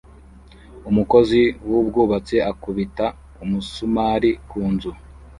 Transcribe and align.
Umukozi 0.89 1.41
wubwubatsi 1.69 2.35
akubita 2.51 3.05
umusumari 3.43 4.31
ku 4.49 4.59
nzu 4.73 4.91